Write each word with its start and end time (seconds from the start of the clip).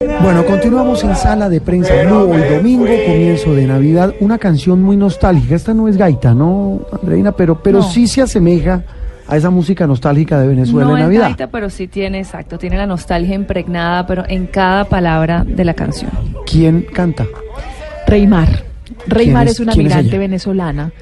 Bueno, 0.00 0.44
continuamos 0.44 1.02
en 1.04 1.16
Sala 1.16 1.48
de 1.48 1.58
Prensa 1.62 1.94
Blue. 2.04 2.30
Hoy 2.30 2.42
domingo, 2.54 2.84
comienzo 2.84 3.54
de 3.54 3.66
Navidad. 3.66 4.12
Una 4.20 4.36
canción 4.36 4.82
muy 4.82 4.94
nostálgica. 4.94 5.54
Esta 5.54 5.72
no 5.72 5.88
es 5.88 5.96
gaita, 5.96 6.34
¿no, 6.34 6.82
Andreina? 7.00 7.32
Pero, 7.32 7.62
pero 7.62 7.80
sí 7.82 8.06
se 8.06 8.20
asemeja 8.20 8.82
a 9.26 9.38
esa 9.38 9.48
música 9.48 9.86
nostálgica 9.86 10.38
de 10.38 10.48
Venezuela 10.48 10.88
no 10.90 10.96
en 10.98 11.02
Navidad. 11.04 11.22
es 11.22 11.28
gaita, 11.38 11.46
pero 11.50 11.70
sí 11.70 11.88
tiene, 11.88 12.18
exacto, 12.18 12.58
tiene 12.58 12.76
la 12.76 12.86
nostalgia 12.86 13.34
impregnada, 13.34 14.06
pero 14.06 14.24
en 14.28 14.46
cada 14.48 14.84
palabra 14.84 15.44
de 15.44 15.64
la 15.64 15.72
canción. 15.72 16.10
¿Quién 16.44 16.82
canta? 16.92 17.24
Reymar. 18.06 18.64
Reymar 19.06 19.46
es- 19.46 19.54
es, 19.54 19.60
una 19.60 19.72
quién 19.72 19.86
es 19.86 19.92
migrante 19.92 20.10
ella? 20.10 20.18
venezolana 20.18 20.92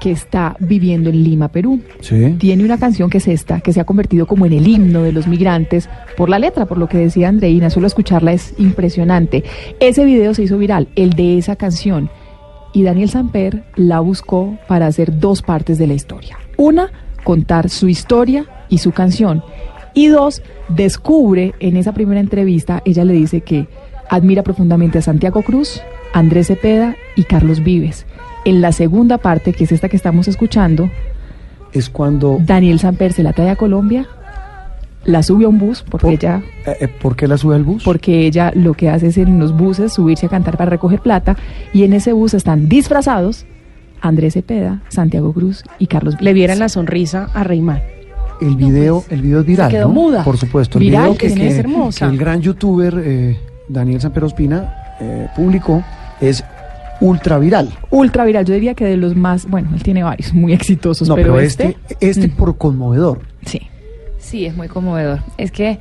que 0.00 0.10
está 0.10 0.56
viviendo 0.58 1.10
en 1.10 1.22
Lima, 1.22 1.48
Perú. 1.48 1.80
Sí. 2.00 2.34
Tiene 2.38 2.64
una 2.64 2.78
canción 2.78 3.10
que 3.10 3.18
es 3.18 3.28
esta, 3.28 3.60
que 3.60 3.72
se 3.72 3.80
ha 3.80 3.84
convertido 3.84 4.26
como 4.26 4.46
en 4.46 4.54
el 4.54 4.66
himno 4.66 5.02
de 5.02 5.12
los 5.12 5.28
migrantes 5.28 5.88
por 6.16 6.28
la 6.28 6.38
letra, 6.38 6.66
por 6.66 6.78
lo 6.78 6.88
que 6.88 6.98
decía 6.98 7.28
Andreina. 7.28 7.70
Solo 7.70 7.86
escucharla 7.86 8.32
es 8.32 8.54
impresionante. 8.58 9.44
Ese 9.78 10.04
video 10.04 10.34
se 10.34 10.42
hizo 10.42 10.58
viral, 10.58 10.88
el 10.96 11.10
de 11.10 11.38
esa 11.38 11.54
canción. 11.54 12.10
Y 12.72 12.82
Daniel 12.82 13.10
Samper 13.10 13.64
la 13.76 14.00
buscó 14.00 14.58
para 14.66 14.86
hacer 14.86 15.18
dos 15.18 15.42
partes 15.42 15.78
de 15.78 15.86
la 15.86 15.94
historia. 15.94 16.38
Una, 16.56 16.90
contar 17.22 17.68
su 17.68 17.88
historia 17.88 18.46
y 18.68 18.78
su 18.78 18.92
canción. 18.92 19.44
Y 19.92 20.08
dos, 20.08 20.42
descubre 20.68 21.54
en 21.60 21.76
esa 21.76 21.92
primera 21.92 22.20
entrevista, 22.20 22.80
ella 22.84 23.04
le 23.04 23.12
dice 23.12 23.40
que 23.40 23.68
admira 24.08 24.42
profundamente 24.42 24.98
a 24.98 25.02
Santiago 25.02 25.42
Cruz, 25.42 25.82
Andrés 26.12 26.46
Cepeda 26.46 26.96
y 27.16 27.24
Carlos 27.24 27.62
Vives. 27.62 28.06
En 28.44 28.60
la 28.60 28.72
segunda 28.72 29.18
parte, 29.18 29.52
que 29.52 29.64
es 29.64 29.72
esta 29.72 29.88
que 29.88 29.96
estamos 29.96 30.26
escuchando, 30.28 30.90
Es 31.72 31.88
cuando... 31.90 32.38
Daniel 32.44 32.78
Samper 32.80 33.12
se 33.12 33.22
la 33.22 33.32
trae 33.32 33.50
a 33.50 33.56
Colombia, 33.56 34.06
la 35.04 35.22
sube 35.22 35.44
a 35.44 35.48
un 35.48 35.58
bus, 35.58 35.82
porque 35.88 36.06
Por- 36.06 36.12
ella, 36.14 36.42
eh, 36.66 36.76
eh, 36.80 36.88
¿Por 36.88 37.16
qué 37.16 37.28
la 37.28 37.36
sube 37.38 37.54
al 37.54 37.64
bus? 37.64 37.84
porque 37.84 38.26
ella 38.26 38.50
lo 38.54 38.74
que 38.74 38.88
hace 38.90 39.08
es 39.08 39.18
en 39.18 39.38
los 39.38 39.56
buses 39.56 39.92
subirse 39.92 40.26
a 40.26 40.28
cantar 40.28 40.56
para 40.56 40.70
recoger 40.70 41.00
plata, 41.00 41.36
y 41.72 41.84
en 41.84 41.92
ese 41.92 42.12
bus 42.12 42.34
están 42.34 42.68
disfrazados 42.68 43.46
Andrés 44.02 44.32
Cepeda, 44.34 44.80
Santiago 44.88 45.32
Cruz 45.34 45.62
y 45.78 45.86
Carlos 45.86 46.16
le 46.20 46.32
vieran 46.32 46.58
la 46.58 46.68
sonrisa 46.70 47.28
a 47.34 47.44
Reymar. 47.44 47.82
El 48.40 48.56
video, 48.56 49.04
el 49.10 49.20
video 49.20 49.40
es 49.40 49.46
viral, 49.46 49.70
quedó 49.70 49.88
¿no? 49.88 49.94
muda. 49.94 50.24
Por 50.24 50.38
supuesto. 50.38 50.78
El 50.78 50.84
Viral, 50.86 51.02
video 51.02 51.18
que, 51.18 51.28
que 51.28 51.34
que- 51.34 51.48
es 51.48 51.58
hermosa. 51.58 52.06
que 52.06 52.12
el 52.12 52.18
gran 52.18 52.40
youtuber 52.40 52.94
eh, 53.04 53.38
Daniel 53.68 54.00
Samper 54.00 54.24
Ospina 54.24 54.74
eh, 54.98 55.28
publicó 55.36 55.84
es 56.22 56.42
ultra 57.00 57.38
viral. 57.38 57.70
Ultra 57.90 58.24
viral, 58.24 58.44
yo 58.44 58.54
diría 58.54 58.74
que 58.74 58.84
de 58.84 58.96
los 58.96 59.16
más, 59.16 59.46
bueno, 59.48 59.70
él 59.74 59.82
tiene 59.82 60.02
varios 60.02 60.32
muy 60.34 60.52
exitosos, 60.52 61.08
No, 61.08 61.14
pero, 61.14 61.32
pero 61.34 61.40
este, 61.46 61.76
este 62.00 62.28
Mm. 62.28 62.30
por 62.32 62.56
conmovedor. 62.58 63.20
sí. 63.44 63.60
Sí, 64.18 64.44
es 64.46 64.54
muy 64.56 64.68
conmovedor. 64.68 65.20
Es 65.38 65.50
que, 65.50 65.78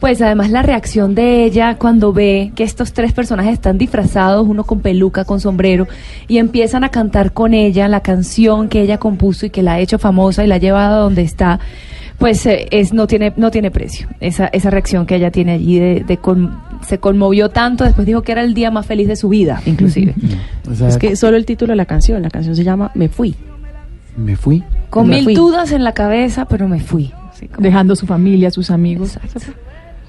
pues 0.00 0.20
además 0.20 0.50
la 0.50 0.60
reacción 0.62 1.14
de 1.14 1.44
ella 1.44 1.76
cuando 1.78 2.12
ve 2.12 2.50
que 2.56 2.64
estos 2.64 2.92
tres 2.92 3.12
personajes 3.12 3.52
están 3.54 3.78
disfrazados, 3.78 4.46
uno 4.48 4.64
con 4.64 4.80
peluca, 4.80 5.24
con 5.24 5.40
sombrero, 5.40 5.86
y 6.26 6.38
empiezan 6.38 6.82
a 6.84 6.88
cantar 6.90 7.32
con 7.32 7.54
ella 7.54 7.86
la 7.88 8.00
canción 8.00 8.68
que 8.68 8.82
ella 8.82 8.98
compuso 8.98 9.46
y 9.46 9.50
que 9.50 9.62
la 9.62 9.74
ha 9.74 9.78
hecho 9.80 9.98
famosa 9.98 10.42
y 10.44 10.48
la 10.48 10.56
ha 10.56 10.58
llevado 10.58 10.96
a 10.96 10.98
donde 11.04 11.22
está, 11.22 11.60
pues 12.20 12.46
eh, 12.46 12.68
es 12.70 12.92
no 12.92 13.08
tiene 13.08 13.32
no 13.36 13.50
tiene 13.50 13.72
precio. 13.72 14.06
Esa, 14.20 14.46
esa 14.48 14.70
reacción 14.70 15.06
que 15.06 15.16
ella 15.16 15.32
tiene 15.32 15.52
allí 15.52 15.80
de, 15.80 16.04
de 16.06 16.16
con- 16.18 16.56
se 16.86 16.98
conmovió 16.98 17.48
tanto, 17.48 17.82
después 17.84 18.06
dijo 18.06 18.22
que 18.22 18.30
era 18.32 18.42
el 18.44 18.54
día 18.54 18.70
más 18.70 18.86
feliz 18.86 19.08
de 19.08 19.16
su 19.16 19.28
vida, 19.28 19.60
inclusive. 19.66 20.14
O 20.70 20.74
sea, 20.74 20.88
Es 20.88 20.98
que 20.98 21.16
solo 21.16 21.36
el 21.36 21.44
título 21.46 21.72
de 21.72 21.76
la 21.76 21.86
canción, 21.86 22.22
la 22.22 22.30
canción 22.30 22.54
se 22.54 22.62
llama 22.62 22.92
Me 22.94 23.08
Fui. 23.08 23.34
me 24.16 24.36
fui. 24.36 24.62
Con 24.90 25.08
Me 25.08 25.16
mil 25.16 25.24
fui. 25.24 25.34
dudas 25.34 25.72
en 25.72 25.82
la 25.82 25.92
cabeza, 25.92 26.44
pero 26.46 26.68
me 26.68 26.78
fui. 26.80 27.12
Así 27.32 27.48
como- 27.48 27.62
Dejando 27.62 27.96
su 27.96 28.06
familia, 28.06 28.50
sus 28.50 28.70
amigos. 28.70 29.16
Exacto. 29.24 29.52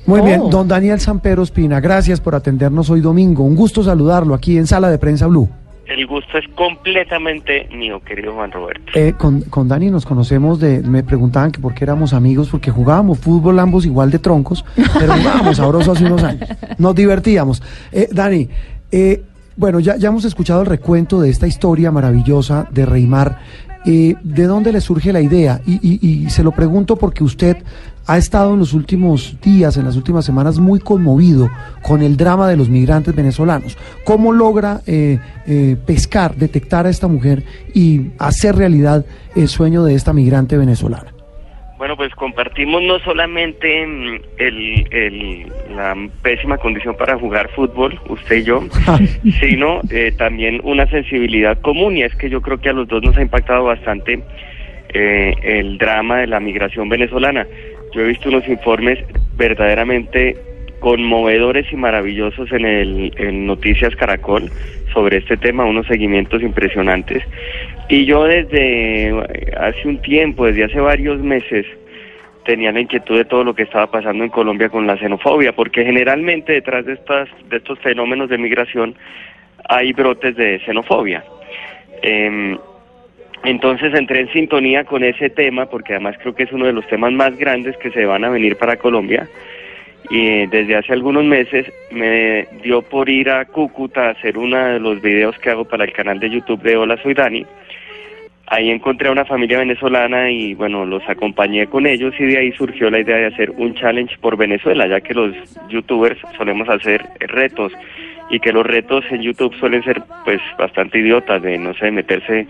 Muy 0.07 0.19
Oh. 0.19 0.23
bien, 0.25 0.41
don 0.49 0.67
Daniel 0.67 0.99
Samper 0.99 1.39
Ospina, 1.39 1.79
gracias 1.79 2.19
por 2.19 2.33
atendernos 2.35 2.89
hoy 2.89 3.01
domingo. 3.01 3.43
Un 3.43 3.55
gusto 3.55 3.83
saludarlo 3.83 4.33
aquí 4.33 4.57
en 4.57 4.65
Sala 4.67 4.89
de 4.89 4.97
Prensa 4.97 5.27
Blue. 5.27 5.47
El 5.97 6.07
gusto 6.07 6.37
es 6.37 6.45
completamente 6.55 7.67
mío, 7.75 8.01
querido 8.05 8.33
Juan 8.33 8.51
Roberto. 8.51 8.91
Eh, 8.95 9.13
con, 9.17 9.41
con 9.41 9.67
Dani 9.67 9.89
nos 9.89 10.05
conocemos 10.05 10.59
me 10.83 11.03
preguntaban 11.03 11.51
que 11.51 11.59
por 11.59 11.73
qué 11.73 11.83
éramos 11.83 12.13
amigos, 12.13 12.49
porque 12.49 12.71
jugábamos 12.71 13.19
fútbol 13.19 13.59
ambos 13.59 13.85
igual 13.85 14.09
de 14.11 14.19
troncos, 14.19 14.63
pero 14.97 15.13
jugábamos 15.13 15.57
sabroso 15.57 15.91
hace 15.91 16.05
unos 16.05 16.23
años. 16.23 16.47
Nos 16.77 16.95
divertíamos. 16.95 17.61
Eh, 17.91 18.07
Dani, 18.11 18.47
eh, 18.91 19.21
bueno, 19.57 19.79
ya, 19.79 19.97
ya 19.97 20.07
hemos 20.09 20.23
escuchado 20.25 20.61
el 20.61 20.67
recuento 20.67 21.19
de 21.19 21.29
esta 21.29 21.45
historia 21.47 21.91
maravillosa 21.91 22.67
de 22.71 22.85
Reymar. 22.85 23.39
Eh, 23.85 24.15
¿De 24.23 24.43
dónde 24.45 24.71
le 24.71 24.79
surge 24.79 25.11
la 25.11 25.21
idea? 25.21 25.59
Y- 25.65 25.99
y 26.25 26.29
se 26.29 26.43
lo 26.43 26.51
pregunto 26.51 26.95
porque 26.95 27.23
usted 27.23 27.57
ha 28.07 28.17
estado 28.17 28.53
en 28.53 28.59
los 28.59 28.73
últimos 28.73 29.37
días, 29.41 29.77
en 29.77 29.85
las 29.85 29.95
últimas 29.95 30.25
semanas, 30.25 30.59
muy 30.59 30.79
conmovido 30.79 31.49
con 31.81 32.01
el 32.01 32.17
drama 32.17 32.47
de 32.49 32.57
los 32.57 32.69
migrantes 32.69 33.15
venezolanos. 33.15 33.77
¿Cómo 34.03 34.31
logra 34.31 34.81
eh, 34.87 35.19
eh, 35.47 35.75
pescar, 35.85 36.35
detectar 36.35 36.85
a 36.85 36.89
esta 36.89 37.07
mujer 37.07 37.43
y 37.73 38.07
hacer 38.19 38.55
realidad 38.55 39.05
el 39.35 39.47
sueño 39.47 39.83
de 39.83 39.95
esta 39.95 40.13
migrante 40.13 40.57
venezolana? 40.57 41.13
Bueno, 41.77 41.97
pues 41.97 42.13
compartimos 42.13 42.83
no 42.83 42.99
solamente 42.99 43.87
mm, 43.87 44.15
el, 44.37 44.87
el- 44.91 45.51
la 45.75 45.95
pésima 46.21 46.57
condición 46.57 46.95
para 46.95 47.17
jugar 47.17 47.49
fútbol, 47.55 47.99
usted 48.07 48.35
y 48.37 48.43
yo, 48.43 48.63
sino 49.39 49.81
eh, 49.89 50.11
también 50.15 50.61
una 50.63 50.85
sensibilidad 50.87 51.59
común 51.61 51.97
y 51.97 52.03
es 52.03 52.13
que 52.15 52.29
yo 52.29 52.41
creo 52.41 52.59
que 52.59 52.69
a 52.69 52.73
los 52.73 52.87
dos 52.87 53.01
nos 53.01 53.17
ha 53.17 53.21
impactado 53.23 53.63
bastante 53.63 54.21
eh, 54.93 55.33
el 55.43 55.77
drama 55.79 56.17
de 56.17 56.27
la 56.27 56.39
migración 56.39 56.87
venezolana. 56.89 57.47
Yo 57.93 58.01
he 58.01 58.07
visto 58.07 58.29
unos 58.29 58.47
informes 58.47 58.99
verdaderamente 59.35 60.37
conmovedores 60.79 61.71
y 61.71 61.75
maravillosos 61.75 62.51
en 62.51 62.65
el 62.65 63.13
en 63.17 63.45
Noticias 63.45 63.95
Caracol 63.95 64.49
sobre 64.93 65.17
este 65.17 65.37
tema, 65.37 65.65
unos 65.65 65.87
seguimientos 65.87 66.41
impresionantes. 66.41 67.23
Y 67.87 68.05
yo 68.05 68.23
desde 68.25 69.13
hace 69.57 69.87
un 69.87 70.01
tiempo, 70.01 70.45
desde 70.45 70.65
hace 70.65 70.79
varios 70.79 71.19
meses, 71.19 71.65
tenía 72.45 72.71
la 72.71 72.81
inquietud 72.81 73.17
de 73.17 73.25
todo 73.25 73.43
lo 73.43 73.53
que 73.53 73.63
estaba 73.63 73.91
pasando 73.91 74.23
en 74.23 74.29
Colombia 74.29 74.69
con 74.69 74.87
la 74.87 74.97
xenofobia, 74.97 75.53
porque 75.53 75.85
generalmente 75.85 76.53
detrás 76.53 76.85
de 76.85 76.93
estas 76.93 77.29
de 77.49 77.57
estos 77.57 77.79
fenómenos 77.79 78.29
de 78.29 78.37
migración 78.37 78.95
hay 79.69 79.93
brotes 79.93 80.35
de 80.35 80.59
xenofobia. 80.65 81.23
Em, 82.01 82.57
entonces 83.43 83.93
entré 83.93 84.21
en 84.21 84.31
sintonía 84.31 84.83
con 84.83 85.03
ese 85.03 85.29
tema, 85.29 85.65
porque 85.65 85.93
además 85.93 86.15
creo 86.19 86.35
que 86.35 86.43
es 86.43 86.51
uno 86.51 86.65
de 86.65 86.73
los 86.73 86.87
temas 86.87 87.11
más 87.11 87.35
grandes 87.37 87.75
que 87.77 87.91
se 87.91 88.05
van 88.05 88.23
a 88.23 88.29
venir 88.29 88.55
para 88.55 88.77
Colombia. 88.77 89.27
Y 90.09 90.27
eh, 90.27 90.47
desde 90.51 90.75
hace 90.75 90.93
algunos 90.93 91.23
meses 91.23 91.71
me 91.91 92.47
dio 92.63 92.81
por 92.81 93.09
ir 93.09 93.29
a 93.29 93.45
Cúcuta 93.45 94.07
a 94.07 94.11
hacer 94.11 94.37
uno 94.37 94.57
de 94.57 94.79
los 94.79 95.01
videos 95.01 95.37
que 95.39 95.49
hago 95.49 95.65
para 95.65 95.85
el 95.85 95.93
canal 95.93 96.19
de 96.19 96.29
YouTube 96.29 96.61
de 96.61 96.77
Hola 96.77 97.01
Soy 97.01 97.13
Dani. 97.13 97.45
Ahí 98.47 98.69
encontré 98.69 99.07
a 99.07 99.13
una 99.13 99.23
familia 99.23 99.59
venezolana 99.59 100.29
y 100.29 100.53
bueno, 100.53 100.85
los 100.85 101.07
acompañé 101.07 101.67
con 101.67 101.87
ellos 101.87 102.13
y 102.19 102.25
de 102.25 102.37
ahí 102.37 102.51
surgió 102.51 102.89
la 102.89 102.99
idea 102.99 103.15
de 103.15 103.27
hacer 103.27 103.51
un 103.51 103.73
challenge 103.75 104.17
por 104.19 104.35
Venezuela, 104.35 104.87
ya 104.87 104.99
que 104.99 105.13
los 105.13 105.33
youtubers 105.69 106.19
solemos 106.35 106.67
hacer 106.67 107.01
retos 107.19 107.71
y 108.29 108.39
que 108.39 108.51
los 108.51 108.65
retos 108.65 109.05
en 109.09 109.21
YouTube 109.21 109.55
suelen 109.55 109.83
ser 109.83 110.01
pues 110.25 110.41
bastante 110.57 110.99
idiotas, 110.99 111.41
de 111.41 111.57
no 111.57 111.73
sé, 111.75 111.91
meterse 111.91 112.45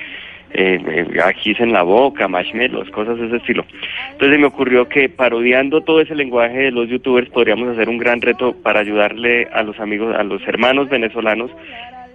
eh, 0.53 1.07
ajís 1.23 1.59
en 1.59 1.71
la 1.71 1.83
boca, 1.83 2.27
marshmallows, 2.27 2.89
cosas 2.89 3.17
de 3.17 3.27
ese 3.27 3.37
estilo. 3.37 3.65
Entonces 4.11 4.39
me 4.39 4.47
ocurrió 4.47 4.87
que 4.87 5.09
parodiando 5.09 5.81
todo 5.81 6.01
ese 6.01 6.15
lenguaje 6.15 6.57
de 6.57 6.71
los 6.71 6.89
youtubers 6.89 7.29
podríamos 7.29 7.69
hacer 7.69 7.89
un 7.89 7.97
gran 7.97 8.21
reto 8.21 8.53
para 8.61 8.79
ayudarle 8.79 9.47
a 9.53 9.63
los 9.63 9.79
amigos, 9.79 10.15
a 10.15 10.23
los 10.23 10.41
hermanos 10.47 10.89
venezolanos 10.89 11.51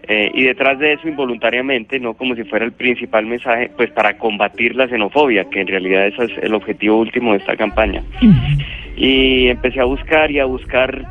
eh, 0.08 0.30
y 0.34 0.44
detrás 0.44 0.78
de 0.78 0.92
eso 0.92 1.08
involuntariamente, 1.08 1.98
no 1.98 2.14
como 2.14 2.36
si 2.36 2.44
fuera 2.44 2.64
el 2.64 2.72
principal 2.72 3.26
mensaje, 3.26 3.70
pues 3.76 3.90
para 3.90 4.16
combatir 4.18 4.76
la 4.76 4.86
xenofobia, 4.86 5.46
que 5.50 5.60
en 5.60 5.66
realidad 5.66 6.06
ese 6.06 6.24
es 6.24 6.32
el 6.42 6.54
objetivo 6.54 6.98
último 6.98 7.32
de 7.32 7.38
esta 7.38 7.56
campaña. 7.56 8.02
Y 8.96 9.48
empecé 9.48 9.80
a 9.80 9.84
buscar 9.84 10.30
y 10.30 10.38
a 10.38 10.44
buscar 10.44 11.04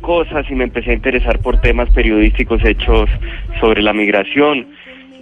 cosas 0.00 0.44
y 0.50 0.54
me 0.54 0.64
empecé 0.64 0.90
a 0.90 0.94
interesar 0.94 1.38
por 1.38 1.60
temas 1.60 1.88
periodísticos 1.90 2.64
hechos 2.64 3.08
sobre 3.60 3.80
la 3.80 3.92
migración. 3.92 4.66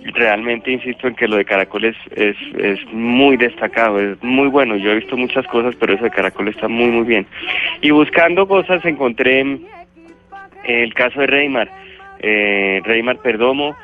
Realmente 0.02 0.70
insisto 0.70 1.06
en 1.06 1.14
que 1.14 1.28
lo 1.28 1.36
de 1.36 1.44
Caracol 1.44 1.84
es, 1.84 1.96
es, 2.16 2.36
es 2.58 2.78
muy 2.92 3.36
destacado, 3.36 4.00
es 4.00 4.22
muy 4.22 4.48
bueno. 4.48 4.76
Yo 4.76 4.92
he 4.92 4.96
visto 4.96 5.16
muchas 5.16 5.46
cosas, 5.46 5.74
pero 5.78 5.94
eso 5.94 6.04
de 6.04 6.10
Caracol 6.10 6.48
está 6.48 6.68
muy, 6.68 6.86
muy 6.86 7.04
bien. 7.04 7.26
Y 7.82 7.90
buscando 7.90 8.48
cosas 8.48 8.84
encontré 8.84 9.44
El 10.64 10.94
caso 10.94 11.20
de 11.20 11.26
Reymar, 11.26 11.70
eh, 12.20 12.80
Reymar 12.84 13.18
Perdomo, 13.18 13.76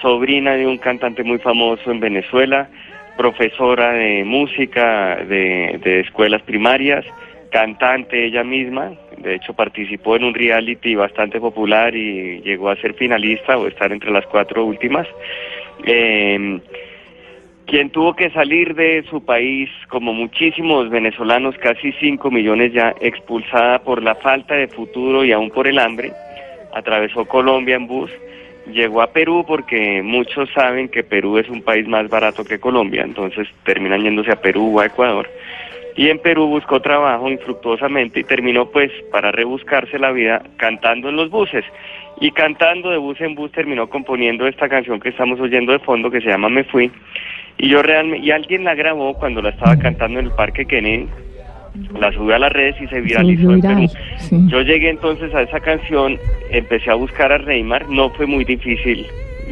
sobrina 0.00 0.52
de 0.54 0.66
un 0.66 0.78
cantante 0.78 1.22
muy 1.22 1.38
famoso 1.38 1.90
en 1.90 2.00
Venezuela, 2.00 2.68
profesora 3.16 3.92
de 3.92 4.24
música 4.24 5.16
de, 5.16 5.78
de 5.82 6.00
escuelas 6.00 6.42
primarias, 6.42 7.04
cantante 7.50 8.24
ella 8.24 8.42
misma, 8.42 8.92
de 9.22 9.36
hecho 9.36 9.54
participó 9.54 10.16
en 10.16 10.24
un 10.24 10.34
reality 10.34 10.94
bastante 10.94 11.40
popular 11.40 11.94
y 11.94 12.40
llegó 12.42 12.68
a 12.68 12.76
ser 12.76 12.94
finalista 12.94 13.56
o 13.56 13.66
estar 13.66 13.92
entre 13.92 14.10
las 14.10 14.26
cuatro 14.26 14.64
últimas. 14.64 15.06
Eh, 15.84 16.60
quien 17.66 17.90
tuvo 17.90 18.14
que 18.14 18.30
salir 18.30 18.74
de 18.74 19.02
su 19.08 19.24
país, 19.24 19.70
como 19.88 20.12
muchísimos 20.12 20.90
venezolanos, 20.90 21.56
casi 21.56 21.92
5 21.92 22.30
millones 22.30 22.72
ya, 22.72 22.94
expulsada 23.00 23.78
por 23.78 24.02
la 24.02 24.14
falta 24.16 24.54
de 24.54 24.68
futuro 24.68 25.24
y 25.24 25.32
aún 25.32 25.50
por 25.50 25.66
el 25.66 25.78
hambre, 25.78 26.12
atravesó 26.74 27.24
Colombia 27.24 27.76
en 27.76 27.86
bus, 27.86 28.10
llegó 28.70 29.00
a 29.00 29.12
Perú 29.12 29.44
porque 29.46 30.02
muchos 30.02 30.50
saben 30.52 30.88
que 30.88 31.02
Perú 31.02 31.38
es 31.38 31.48
un 31.48 31.62
país 31.62 31.86
más 31.88 32.08
barato 32.08 32.44
que 32.44 32.60
Colombia, 32.60 33.04
entonces 33.04 33.48
terminan 33.64 34.02
yéndose 34.02 34.32
a 34.32 34.40
Perú 34.40 34.76
o 34.76 34.80
a 34.80 34.86
Ecuador. 34.86 35.28
Y 35.96 36.08
en 36.08 36.18
Perú 36.18 36.46
buscó 36.46 36.80
trabajo 36.80 37.30
infructuosamente 37.30 38.20
y 38.20 38.24
terminó 38.24 38.66
pues 38.70 38.90
para 39.10 39.30
rebuscarse 39.30 39.98
la 39.98 40.12
vida 40.12 40.42
cantando 40.56 41.08
en 41.08 41.16
los 41.16 41.30
buses. 41.30 41.64
Y 42.20 42.30
cantando 42.30 42.90
de 42.90 42.98
bus 42.98 43.20
en 43.20 43.34
bus 43.34 43.50
terminó 43.52 43.88
componiendo 43.88 44.46
esta 44.46 44.68
canción 44.68 45.00
que 45.00 45.10
estamos 45.10 45.40
oyendo 45.40 45.72
de 45.72 45.80
fondo 45.80 46.10
que 46.10 46.20
se 46.20 46.28
llama 46.28 46.48
Me 46.48 46.64
Fui. 46.64 46.90
Y 47.58 47.68
yo 47.68 47.82
realmente, 47.82 48.24
y 48.24 48.30
alguien 48.30 48.64
la 48.64 48.74
grabó 48.74 49.14
cuando 49.14 49.42
la 49.42 49.50
estaba 49.50 49.76
cantando 49.76 50.20
en 50.20 50.26
el 50.26 50.32
Parque 50.32 50.64
Kennedy, 50.64 51.08
la 51.98 52.12
subió 52.12 52.36
a 52.36 52.38
las 52.38 52.52
redes 52.52 52.76
y 52.80 52.86
se 52.86 53.00
viralizó 53.00 53.50
en 53.52 53.60
viral, 53.60 53.76
Perú. 53.76 53.88
sí. 54.18 54.36
Yo 54.48 54.62
llegué 54.62 54.90
entonces 54.90 55.34
a 55.34 55.42
esa 55.42 55.60
canción, 55.60 56.18
empecé 56.50 56.90
a 56.90 56.94
buscar 56.94 57.32
a 57.32 57.38
Reymar, 57.38 57.88
no 57.88 58.10
fue 58.10 58.26
muy 58.26 58.44
difícil 58.44 59.06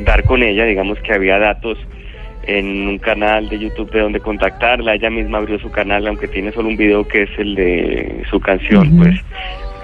dar 0.05 0.25
con 0.25 0.43
ella, 0.43 0.65
digamos 0.65 0.99
que 1.01 1.13
había 1.13 1.39
datos 1.39 1.79
en 2.47 2.89
un 2.89 2.99
canal 2.99 3.49
de 3.49 3.59
YouTube 3.59 3.91
de 3.93 4.01
donde 4.01 4.21
contactarla, 4.21 4.95
ella 4.95 5.11
misma 5.11 5.39
abrió 5.39 5.59
su 5.59 5.71
canal, 5.71 6.07
aunque 6.07 6.29
tiene 6.29 6.53
solo 6.53 6.69
un 6.69 6.77
video 6.77 7.07
que 7.07 7.23
es 7.23 7.31
el 7.39 7.55
de 7.55 8.23
su 8.31 8.41
canción, 8.41 8.97
pues 8.97 9.15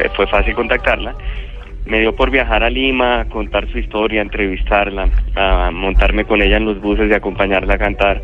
eh, 0.01 0.09
fue 0.15 0.27
fácil 0.27 0.55
contactarla. 0.55 1.15
Me 1.85 2.01
dio 2.01 2.17
por 2.17 2.31
viajar 2.31 2.65
a 2.65 2.71
Lima, 2.71 3.27
contar 3.29 3.69
su 3.71 3.79
historia, 3.79 4.21
entrevistarla, 4.21 5.09
a 5.37 5.71
montarme 5.73 6.25
con 6.25 6.43
ella 6.43 6.57
en 6.57 6.65
los 6.65 6.81
buses 6.81 7.09
y 7.09 7.15
acompañarla 7.15 7.75
a 7.75 7.79
cantar. 7.79 8.21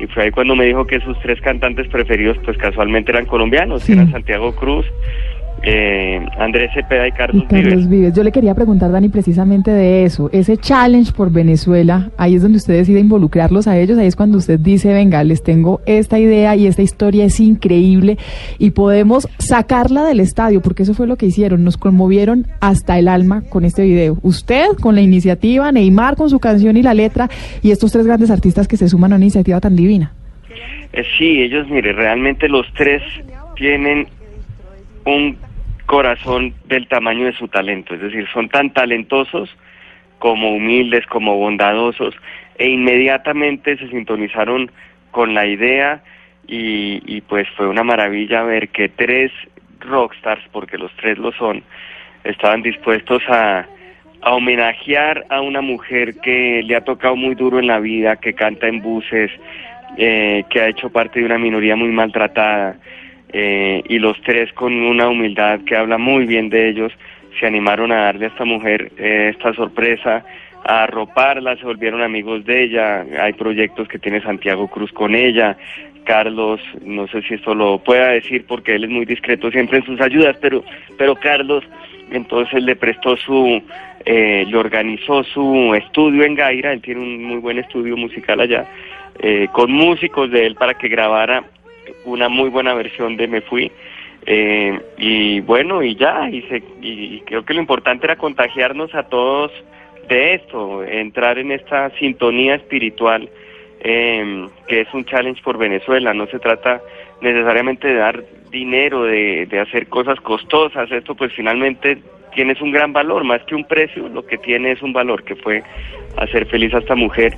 Y 0.00 0.06
fue 0.08 0.24
ahí 0.24 0.30
cuando 0.32 0.56
me 0.56 0.64
dijo 0.64 0.86
que 0.86 0.98
sus 1.00 1.18
tres 1.20 1.40
cantantes 1.40 1.86
preferidos, 1.88 2.36
pues 2.44 2.58
casualmente 2.58 3.12
eran 3.12 3.26
colombianos, 3.26 3.84
Sí. 3.84 3.92
eran 3.92 4.10
Santiago 4.10 4.54
Cruz, 4.56 4.84
eh, 5.62 6.24
Andrés 6.38 6.70
Cepeda 6.74 7.08
y 7.08 7.12
Carlos, 7.12 7.42
Y 7.44 7.46
Carlos 7.46 7.74
Vives. 7.74 7.88
Vives. 7.88 8.14
Yo 8.14 8.22
le 8.22 8.32
quería 8.32 8.54
preguntar, 8.54 8.92
Dani, 8.92 9.08
precisamente 9.08 9.70
de 9.70 10.04
eso. 10.04 10.30
Ese 10.32 10.56
challenge 10.56 11.12
por 11.12 11.32
Venezuela, 11.32 12.10
ahí 12.16 12.36
es 12.36 12.42
donde 12.42 12.58
usted 12.58 12.74
decide 12.74 13.00
involucrarlos 13.00 13.66
a 13.66 13.78
ellos, 13.78 13.98
ahí 13.98 14.06
es 14.06 14.16
cuando 14.16 14.38
usted 14.38 14.60
dice, 14.60 14.92
venga, 14.92 15.24
les 15.24 15.42
tengo 15.42 15.80
esta 15.86 16.18
idea 16.18 16.54
y 16.56 16.66
esta 16.66 16.82
historia 16.82 17.24
es 17.24 17.40
increíble 17.40 18.18
y 18.58 18.70
podemos 18.70 19.28
sacarla 19.38 20.04
del 20.04 20.20
estadio, 20.20 20.60
porque 20.60 20.84
eso 20.84 20.94
fue 20.94 21.06
lo 21.06 21.16
que 21.16 21.26
hicieron, 21.26 21.64
nos 21.64 21.76
conmovieron 21.76 22.46
hasta 22.60 22.98
el 22.98 23.08
alma 23.08 23.42
con 23.48 23.64
este 23.64 23.82
video. 23.82 24.18
Usted 24.22 24.66
con 24.80 24.94
la 24.94 25.00
iniciativa, 25.00 25.72
Neymar 25.72 26.16
con 26.16 26.30
su 26.30 26.38
canción 26.38 26.76
y 26.76 26.82
la 26.82 26.94
letra 26.94 27.28
y 27.62 27.70
estos 27.70 27.92
tres 27.92 28.06
grandes 28.06 28.30
artistas 28.30 28.68
que 28.68 28.76
se 28.76 28.88
suman 28.88 29.12
a 29.12 29.16
una 29.16 29.24
iniciativa 29.24 29.60
tan 29.60 29.74
divina. 29.74 30.12
Eh, 30.92 31.02
sí, 31.18 31.42
ellos, 31.42 31.68
mire, 31.68 31.92
realmente 31.92 32.48
los 32.48 32.66
tres 32.74 33.02
tienen 33.56 34.06
un 35.04 35.36
corazón 35.86 36.54
del 36.66 36.88
tamaño 36.88 37.26
de 37.26 37.32
su 37.32 37.48
talento, 37.48 37.94
es 37.94 38.00
decir, 38.00 38.26
son 38.32 38.48
tan 38.48 38.70
talentosos 38.70 39.56
como 40.18 40.54
humildes, 40.54 41.06
como 41.06 41.36
bondadosos, 41.36 42.14
e 42.58 42.68
inmediatamente 42.68 43.76
se 43.76 43.88
sintonizaron 43.88 44.70
con 45.10 45.34
la 45.34 45.46
idea 45.46 46.02
y, 46.46 47.02
y 47.06 47.20
pues 47.22 47.48
fue 47.56 47.68
una 47.68 47.84
maravilla 47.84 48.42
ver 48.42 48.68
que 48.68 48.88
tres 48.88 49.32
rockstars, 49.80 50.42
porque 50.52 50.78
los 50.78 50.92
tres 50.96 51.18
lo 51.18 51.32
son, 51.32 51.62
estaban 52.24 52.62
dispuestos 52.62 53.22
a, 53.28 53.66
a 54.22 54.34
homenajear 54.34 55.26
a 55.30 55.40
una 55.40 55.60
mujer 55.60 56.16
que 56.20 56.62
le 56.64 56.76
ha 56.76 56.80
tocado 56.82 57.16
muy 57.16 57.34
duro 57.34 57.58
en 57.58 57.66
la 57.66 57.78
vida, 57.78 58.16
que 58.16 58.34
canta 58.34 58.66
en 58.66 58.80
buses, 58.80 59.30
eh, 59.96 60.44
que 60.50 60.60
ha 60.60 60.68
hecho 60.68 60.90
parte 60.90 61.20
de 61.20 61.26
una 61.26 61.38
minoría 61.38 61.76
muy 61.76 61.90
maltratada, 61.90 62.76
eh, 63.32 63.82
y 63.88 63.98
los 63.98 64.20
tres 64.22 64.52
con 64.52 64.72
una 64.72 65.08
humildad 65.08 65.60
que 65.66 65.76
habla 65.76 65.98
muy 65.98 66.26
bien 66.26 66.48
de 66.48 66.68
ellos, 66.68 66.92
se 67.38 67.46
animaron 67.46 67.92
a 67.92 68.02
darle 68.02 68.26
a 68.26 68.28
esta 68.28 68.44
mujer 68.44 68.92
eh, 68.96 69.32
esta 69.34 69.52
sorpresa, 69.54 70.24
a 70.64 70.84
arroparla, 70.84 71.56
se 71.56 71.64
volvieron 71.64 72.02
amigos 72.02 72.44
de 72.44 72.64
ella, 72.64 73.04
hay 73.20 73.32
proyectos 73.34 73.88
que 73.88 73.98
tiene 73.98 74.22
Santiago 74.22 74.68
Cruz 74.68 74.92
con 74.92 75.14
ella, 75.14 75.56
Carlos, 76.04 76.60
no 76.82 77.08
sé 77.08 77.20
si 77.22 77.34
esto 77.34 77.54
lo 77.54 77.78
pueda 77.78 78.08
decir 78.10 78.44
porque 78.46 78.76
él 78.76 78.84
es 78.84 78.90
muy 78.90 79.04
discreto 79.04 79.50
siempre 79.50 79.78
en 79.78 79.84
sus 79.84 80.00
ayudas, 80.00 80.36
pero, 80.40 80.64
pero 80.96 81.16
Carlos 81.16 81.64
entonces 82.10 82.62
le 82.62 82.76
prestó 82.76 83.16
su, 83.16 83.60
eh, 84.04 84.46
le 84.48 84.56
organizó 84.56 85.24
su 85.24 85.74
estudio 85.74 86.22
en 86.22 86.36
Gaira, 86.36 86.72
él 86.72 86.80
tiene 86.80 87.00
un 87.00 87.24
muy 87.24 87.38
buen 87.38 87.58
estudio 87.58 87.96
musical 87.96 88.40
allá, 88.40 88.66
eh, 89.18 89.48
con 89.52 89.72
músicos 89.72 90.30
de 90.30 90.46
él 90.46 90.54
para 90.54 90.74
que 90.74 90.88
grabara 90.88 91.44
una 92.06 92.28
muy 92.28 92.48
buena 92.48 92.74
versión 92.74 93.16
de 93.16 93.28
Me 93.28 93.40
Fui. 93.42 93.70
Eh, 94.24 94.80
y 94.98 95.40
bueno, 95.40 95.82
y 95.82 95.94
ya, 95.94 96.28
y, 96.30 96.42
se, 96.42 96.62
y 96.80 97.20
creo 97.20 97.44
que 97.44 97.54
lo 97.54 97.60
importante 97.60 98.06
era 98.06 98.16
contagiarnos 98.16 98.94
a 98.94 99.04
todos 99.04 99.52
de 100.08 100.34
esto, 100.34 100.82
entrar 100.84 101.38
en 101.38 101.52
esta 101.52 101.90
sintonía 101.98 102.54
espiritual 102.56 103.28
eh, 103.80 104.48
que 104.66 104.80
es 104.80 104.94
un 104.94 105.04
challenge 105.04 105.42
por 105.42 105.58
Venezuela. 105.58 106.12
No 106.14 106.26
se 106.26 106.38
trata 106.38 106.80
necesariamente 107.20 107.88
de 107.88 107.94
dar 107.94 108.24
dinero, 108.50 109.04
de, 109.04 109.46
de 109.46 109.60
hacer 109.60 109.86
cosas 109.88 110.20
costosas. 110.20 110.90
Esto 110.90 111.14
pues 111.14 111.32
finalmente 111.32 111.98
tienes 112.34 112.60
un 112.60 112.72
gran 112.72 112.92
valor, 112.92 113.24
más 113.24 113.42
que 113.44 113.54
un 113.54 113.64
precio, 113.64 114.08
lo 114.08 114.26
que 114.26 114.38
tiene 114.38 114.72
es 114.72 114.82
un 114.82 114.92
valor 114.92 115.24
que 115.24 115.36
fue 115.36 115.62
hacer 116.16 116.46
feliz 116.46 116.74
a 116.74 116.78
esta 116.78 116.94
mujer 116.94 117.36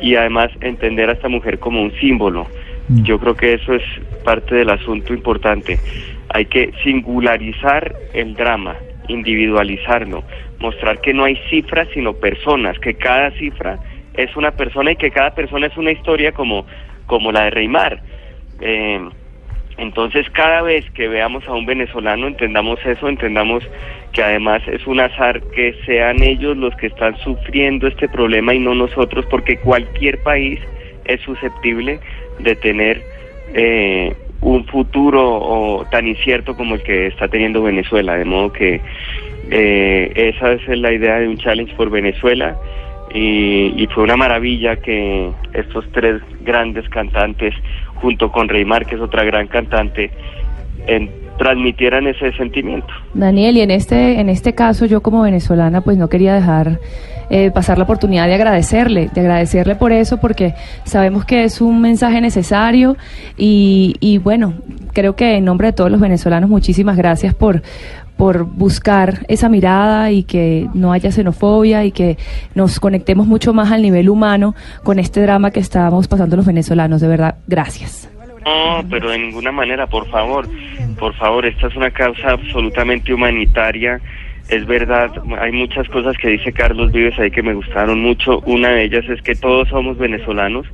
y 0.00 0.14
además 0.14 0.50
entender 0.60 1.10
a 1.10 1.12
esta 1.12 1.28
mujer 1.28 1.58
como 1.58 1.82
un 1.82 1.92
símbolo. 1.98 2.46
Yo 2.88 3.18
creo 3.18 3.36
que 3.36 3.54
eso 3.54 3.74
es 3.74 3.82
parte 4.24 4.54
del 4.54 4.70
asunto 4.70 5.12
importante. 5.12 5.78
Hay 6.30 6.46
que 6.46 6.72
singularizar 6.82 7.94
el 8.14 8.34
drama, 8.34 8.76
individualizarlo, 9.08 10.24
mostrar 10.58 11.00
que 11.00 11.12
no 11.12 11.24
hay 11.24 11.36
cifras 11.50 11.88
sino 11.92 12.14
personas, 12.14 12.78
que 12.78 12.94
cada 12.94 13.30
cifra 13.32 13.78
es 14.14 14.34
una 14.36 14.52
persona 14.52 14.92
y 14.92 14.96
que 14.96 15.10
cada 15.10 15.34
persona 15.34 15.66
es 15.66 15.76
una 15.76 15.92
historia 15.92 16.32
como, 16.32 16.66
como 17.06 17.30
la 17.30 17.44
de 17.44 17.50
Reymar. 17.50 18.00
Eh, 18.60 19.00
entonces 19.76 20.28
cada 20.30 20.62
vez 20.62 20.90
que 20.90 21.08
veamos 21.08 21.46
a 21.46 21.52
un 21.52 21.66
venezolano 21.66 22.26
entendamos 22.26 22.84
eso, 22.84 23.08
entendamos 23.08 23.62
que 24.12 24.22
además 24.22 24.62
es 24.66 24.86
un 24.86 24.98
azar 24.98 25.40
que 25.54 25.74
sean 25.86 26.22
ellos 26.22 26.56
los 26.56 26.74
que 26.76 26.88
están 26.88 27.16
sufriendo 27.18 27.86
este 27.86 28.08
problema 28.08 28.54
y 28.54 28.58
no 28.58 28.74
nosotros, 28.74 29.24
porque 29.30 29.58
cualquier 29.58 30.22
país 30.22 30.58
es 31.04 31.20
susceptible 31.22 32.00
de 32.38 32.56
tener 32.56 33.02
eh, 33.54 34.14
un 34.40 34.64
futuro 34.66 35.22
o 35.24 35.84
tan 35.90 36.06
incierto 36.06 36.56
como 36.56 36.76
el 36.76 36.82
que 36.82 37.08
está 37.08 37.28
teniendo 37.28 37.62
Venezuela, 37.62 38.16
de 38.16 38.24
modo 38.24 38.52
que 38.52 38.80
eh, 39.50 40.12
esa 40.14 40.52
es 40.52 40.68
la 40.78 40.92
idea 40.92 41.18
de 41.18 41.28
un 41.28 41.38
challenge 41.38 41.74
por 41.74 41.90
Venezuela 41.90 42.56
y, 43.14 43.88
fue 43.94 44.04
una 44.04 44.16
maravilla 44.16 44.76
que 44.76 45.30
estos 45.54 45.84
tres 45.92 46.20
grandes 46.42 46.88
cantantes 46.90 47.54
junto 47.94 48.30
con 48.30 48.48
Reymar, 48.48 48.86
que 48.86 48.96
es 48.96 49.00
otra 49.00 49.24
gran 49.24 49.48
cantante, 49.48 50.10
en- 50.86 51.10
transmitieran 51.38 52.06
ese 52.06 52.32
sentimiento. 52.32 52.88
Daniel, 53.14 53.56
y 53.56 53.60
en 53.62 53.70
este, 53.70 54.20
en 54.20 54.28
este 54.28 54.54
caso 54.54 54.86
yo 54.86 55.00
como 55.00 55.22
venezolana 55.22 55.80
pues 55.80 55.96
no 55.96 56.08
quería 56.08 56.34
dejar 56.34 56.80
eh, 57.30 57.50
pasar 57.50 57.78
la 57.78 57.84
oportunidad 57.84 58.26
de 58.26 58.34
agradecerle, 58.34 59.10
de 59.12 59.20
agradecerle 59.20 59.74
por 59.76 59.92
eso, 59.92 60.18
porque 60.18 60.54
sabemos 60.84 61.24
que 61.24 61.44
es 61.44 61.60
un 61.60 61.80
mensaje 61.80 62.20
necesario 62.20 62.96
y, 63.36 63.96
y 64.00 64.18
bueno, 64.18 64.54
creo 64.92 65.14
que 65.14 65.36
en 65.36 65.44
nombre 65.44 65.68
de 65.68 65.72
todos 65.72 65.90
los 65.90 66.00
venezolanos 66.00 66.50
muchísimas 66.50 66.96
gracias 66.96 67.34
por 67.34 67.62
por 68.16 68.44
buscar 68.44 69.24
esa 69.28 69.48
mirada 69.48 70.10
y 70.10 70.24
que 70.24 70.68
no 70.74 70.92
haya 70.92 71.12
xenofobia 71.12 71.84
y 71.84 71.92
que 71.92 72.18
nos 72.54 72.80
conectemos 72.80 73.28
mucho 73.28 73.54
más 73.54 73.70
al 73.70 73.80
nivel 73.80 74.10
humano 74.10 74.56
con 74.82 74.98
este 74.98 75.22
drama 75.22 75.52
que 75.52 75.60
estamos 75.60 76.08
pasando 76.08 76.34
los 76.36 76.44
venezolanos. 76.44 77.00
De 77.00 77.06
verdad, 77.06 77.36
gracias. 77.46 78.10
No, 78.48 78.84
pero 78.88 79.10
de 79.10 79.18
ninguna 79.18 79.52
manera, 79.52 79.86
por 79.86 80.08
favor, 80.08 80.46
por 80.98 81.14
favor, 81.14 81.44
esta 81.44 81.66
es 81.66 81.76
una 81.76 81.90
causa 81.90 82.30
absolutamente 82.30 83.12
humanitaria 83.12 84.00
es 84.48 84.66
verdad, 84.66 85.10
hay 85.40 85.52
muchas 85.52 85.86
cosas 85.90 86.16
que 86.16 86.28
dice 86.28 86.52
Carlos 86.52 86.90
Vives 86.90 87.18
ahí 87.18 87.30
que 87.30 87.42
me 87.42 87.52
gustaron 87.52 88.00
mucho. 88.00 88.40
Una 88.46 88.70
de 88.70 88.84
ellas 88.84 89.04
es 89.06 89.20
que 89.20 89.34
todos 89.34 89.68
somos 89.68 89.98
venezolanos. 89.98 90.66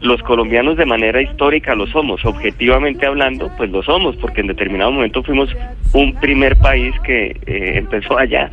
Los 0.00 0.20
colombianos 0.24 0.76
de 0.76 0.86
manera 0.86 1.22
histórica 1.22 1.76
lo 1.76 1.86
somos. 1.86 2.24
Objetivamente 2.24 3.06
hablando, 3.06 3.48
pues 3.56 3.70
lo 3.70 3.82
somos, 3.84 4.16
porque 4.16 4.40
en 4.40 4.48
determinado 4.48 4.90
momento 4.90 5.22
fuimos 5.22 5.54
un 5.92 6.14
primer 6.14 6.56
país 6.56 6.92
que 7.04 7.36
eh, 7.46 7.74
empezó 7.76 8.18
allá. 8.18 8.50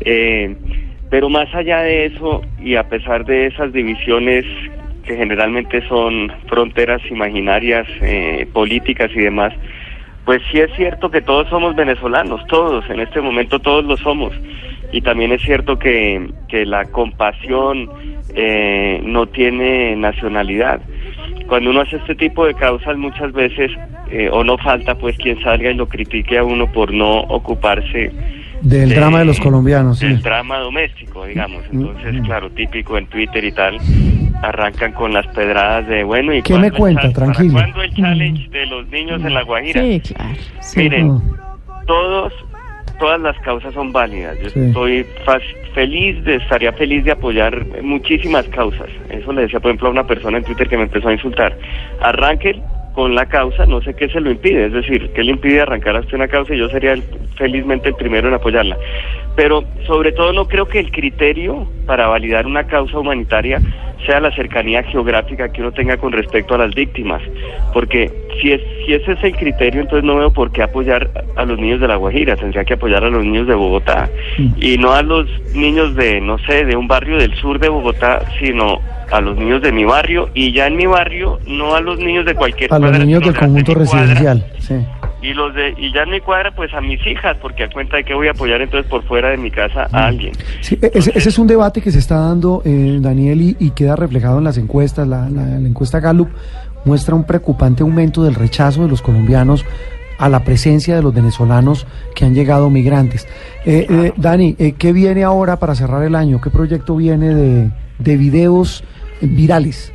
Eh, 0.00 0.56
pero 1.08 1.28
más 1.28 1.52
allá 1.54 1.82
de 1.82 2.06
eso, 2.06 2.42
y 2.60 2.74
a 2.74 2.88
pesar 2.88 3.24
de 3.24 3.46
esas 3.46 3.72
divisiones 3.72 4.44
que 5.04 5.16
generalmente 5.16 5.86
son 5.88 6.32
fronteras 6.46 7.02
imaginarias, 7.10 7.86
eh, 8.02 8.46
políticas 8.52 9.10
y 9.14 9.20
demás, 9.20 9.52
pues 10.24 10.42
sí 10.50 10.60
es 10.60 10.70
cierto 10.76 11.10
que 11.10 11.22
todos 11.22 11.48
somos 11.48 11.74
venezolanos, 11.74 12.46
todos, 12.46 12.88
en 12.90 13.00
este 13.00 13.20
momento 13.20 13.58
todos 13.58 13.84
lo 13.84 13.96
somos. 13.96 14.32
Y 14.92 15.00
también 15.02 15.32
es 15.32 15.42
cierto 15.42 15.78
que, 15.78 16.30
que 16.48 16.66
la 16.66 16.84
compasión 16.86 17.88
eh, 18.34 19.00
no 19.04 19.26
tiene 19.26 19.96
nacionalidad. 19.96 20.80
Cuando 21.46 21.70
uno 21.70 21.80
hace 21.80 21.96
este 21.96 22.14
tipo 22.14 22.46
de 22.46 22.54
causas 22.54 22.96
muchas 22.96 23.32
veces, 23.32 23.72
eh, 24.10 24.28
o 24.32 24.44
no 24.44 24.58
falta 24.58 24.94
pues 24.96 25.16
quien 25.16 25.40
salga 25.42 25.70
y 25.70 25.74
lo 25.74 25.88
critique 25.88 26.38
a 26.38 26.44
uno 26.44 26.70
por 26.70 26.92
no 26.92 27.20
ocuparse 27.20 28.10
Del 28.62 28.90
drama 28.94 29.20
de 29.20 29.24
los 29.24 29.40
colombianos, 29.40 29.98
sí. 29.98 30.06
del 30.06 30.20
drama 30.22 30.58
doméstico, 30.58 31.24
digamos. 31.24 31.62
Entonces, 31.72 32.20
claro, 32.22 32.50
típico 32.50 32.98
en 32.98 33.06
Twitter 33.06 33.42
y 33.44 33.52
tal, 33.52 33.78
arrancan 34.42 34.92
con 34.92 35.12
las 35.14 35.26
pedradas 35.28 35.86
de, 35.86 36.04
bueno, 36.04 36.34
¿y 36.34 36.42
¿Qué 36.42 36.58
me 36.58 36.70
cuenta? 36.70 37.10
Tranquilo. 37.12 37.54
¿Cuándo 37.54 37.82
el 37.82 37.94
challenge 37.94 38.48
de 38.50 38.66
los 38.66 38.86
niños 38.88 39.22
en 39.24 39.32
La 39.34 39.42
Guajira? 39.42 39.80
Sí, 39.80 40.00
claro. 40.00 40.30
Miren, 40.76 41.20
todos, 41.86 42.32
todas 42.98 43.20
las 43.20 43.38
causas 43.38 43.72
son 43.72 43.92
válidas. 43.92 44.36
Yo 44.42 44.50
Sí. 44.50 44.60
estoy 44.60 45.06
fa- 45.24 45.38
feliz, 45.74 46.22
de, 46.24 46.36
estaría 46.36 46.72
feliz 46.74 47.04
de 47.04 47.12
apoyar 47.12 47.64
muchísimas 47.82 48.46
causas. 48.48 48.88
Eso 49.08 49.32
le 49.32 49.42
decía, 49.42 49.60
por 49.60 49.70
ejemplo, 49.70 49.88
a 49.88 49.92
una 49.92 50.06
persona 50.06 50.36
en 50.38 50.44
Twitter 50.44 50.68
que 50.68 50.76
me 50.76 50.82
empezó 50.84 51.08
a 51.08 51.12
insultar. 51.14 51.56
Arranquen 52.02 52.62
con 52.94 53.14
la 53.14 53.26
causa, 53.26 53.66
no 53.66 53.80
sé 53.82 53.94
qué 53.94 54.08
se 54.08 54.20
lo 54.20 54.30
impide. 54.30 54.66
Es 54.66 54.72
decir, 54.72 55.10
¿qué 55.14 55.22
le 55.22 55.32
impide 55.32 55.60
arrancar 55.60 55.96
hasta 55.96 56.16
una 56.16 56.28
causa? 56.28 56.54
Y 56.54 56.58
yo 56.58 56.68
sería 56.68 56.92
el- 56.92 57.04
felizmente 57.36 57.88
el 57.88 57.94
primero 57.94 58.28
en 58.28 58.34
apoyarla. 58.34 58.76
Pero 59.36 59.64
sobre 59.86 60.12
todo 60.12 60.32
no 60.32 60.46
creo 60.46 60.66
que 60.66 60.80
el 60.80 60.90
criterio 60.90 61.66
para 61.86 62.08
validar 62.08 62.46
una 62.46 62.64
causa 62.64 62.98
humanitaria 62.98 63.60
sea 64.06 64.18
la 64.18 64.32
cercanía 64.34 64.82
geográfica 64.82 65.52
que 65.52 65.60
uno 65.60 65.72
tenga 65.72 65.96
con 65.98 66.12
respecto 66.12 66.54
a 66.54 66.58
las 66.58 66.74
víctimas. 66.74 67.22
Porque 67.72 68.10
si, 68.40 68.52
es, 68.52 68.60
si 68.84 68.94
ese 68.94 69.12
es 69.12 69.22
el 69.24 69.36
criterio, 69.36 69.82
entonces 69.82 70.04
no 70.04 70.16
veo 70.16 70.32
por 70.32 70.50
qué 70.52 70.62
apoyar 70.62 71.08
a 71.36 71.44
los 71.44 71.58
niños 71.58 71.80
de 71.80 71.88
La 71.88 71.96
Guajira. 71.96 72.36
Tendría 72.36 72.64
que 72.64 72.74
apoyar 72.74 73.04
a 73.04 73.10
los 73.10 73.24
niños 73.24 73.46
de 73.46 73.54
Bogotá. 73.54 74.08
Y 74.56 74.78
no 74.78 74.92
a 74.92 75.02
los 75.02 75.26
niños 75.54 75.94
de, 75.94 76.20
no 76.20 76.38
sé, 76.38 76.64
de 76.64 76.76
un 76.76 76.88
barrio 76.88 77.18
del 77.18 77.34
sur 77.34 77.58
de 77.58 77.68
Bogotá, 77.68 78.22
sino 78.40 78.80
a 79.10 79.20
los 79.20 79.36
niños 79.36 79.62
de 79.62 79.72
mi 79.72 79.84
barrio. 79.84 80.28
Y 80.34 80.52
ya 80.52 80.66
en 80.66 80.76
mi 80.76 80.86
barrio, 80.86 81.38
no 81.46 81.74
a 81.74 81.80
los 81.80 81.98
niños 81.98 82.24
de 82.26 82.34
cualquier 82.34 82.72
A 82.72 82.78
los 82.78 82.98
niños 82.98 83.22
del 83.24 83.36
conjunto 83.36 83.72
de 83.74 83.80
mi 83.80 83.86
cuadra. 83.86 84.06
residencial. 84.06 84.46
Sí. 84.58 84.74
Y 85.22 85.34
los 85.34 85.54
de 85.54 85.74
y 85.76 85.92
ya 85.92 86.04
en 86.04 86.10
mi 86.12 86.20
cuadra 86.20 86.50
pues 86.54 86.72
a 86.72 86.80
mis 86.80 86.98
hijas 87.06 87.36
porque 87.42 87.64
a 87.64 87.68
cuenta 87.68 87.98
de 87.98 88.04
que 88.04 88.14
voy 88.14 88.28
a 88.28 88.30
apoyar 88.30 88.62
entonces 88.62 88.88
por 88.90 89.02
fuera 89.04 89.28
de 89.28 89.36
mi 89.36 89.50
casa 89.50 89.86
a 89.92 90.06
alguien. 90.06 90.32
Sí, 90.62 90.78
e- 90.80 90.90
ese, 90.94 91.12
ese 91.14 91.28
es 91.28 91.38
un 91.38 91.46
debate 91.46 91.82
que 91.82 91.90
se 91.90 91.98
está 91.98 92.16
dando, 92.20 92.62
eh, 92.64 92.96
Daniel, 93.00 93.40
y, 93.42 93.56
y 93.60 93.70
queda 93.72 93.96
reflejado 93.96 94.38
en 94.38 94.44
las 94.44 94.56
encuestas. 94.56 95.06
La, 95.06 95.28
la- 95.28 95.58
la 95.58 95.68
encuesta 95.68 96.00
Gallup 96.00 96.30
muestra 96.86 97.14
un 97.14 97.24
preocupante 97.24 97.82
aumento 97.82 98.22
del 98.22 98.34
rechazo 98.34 98.82
de 98.84 98.88
los 98.88 99.02
colombianos 99.02 99.66
a 100.18 100.30
la 100.30 100.40
presencia 100.42 100.96
de 100.96 101.02
los 101.02 101.12
venezolanos 101.12 101.86
que 102.14 102.24
han 102.24 102.34
llegado 102.34 102.70
migrantes. 102.70 103.26
Eh, 103.66 103.86
eh, 103.90 104.12
Dani, 104.16 104.56
eh, 104.58 104.72
¿qué 104.78 104.94
viene 104.94 105.22
ahora 105.24 105.56
para 105.58 105.74
cerrar 105.74 106.02
el 106.02 106.14
año? 106.14 106.40
¿Qué 106.40 106.48
proyecto 106.48 106.96
viene 106.96 107.34
de, 107.34 107.70
de 107.98 108.16
videos 108.16 108.84
virales 109.20 109.92